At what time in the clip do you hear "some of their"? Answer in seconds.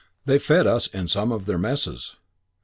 1.09-1.59